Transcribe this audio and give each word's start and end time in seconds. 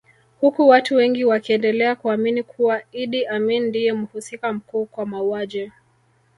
Huku 0.41 0.67
watu 0.67 0.95
wengi 0.95 1.25
wakiendelea 1.25 1.95
kuamini 1.95 2.43
kuwa 2.43 2.81
Idi 2.91 3.25
Amin 3.25 3.63
ndiye 3.65 3.93
mhusika 3.93 4.53
mkuu 4.53 4.85
kwa 4.85 5.05
mauaji 5.05 5.71